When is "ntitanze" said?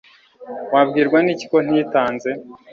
1.65-2.29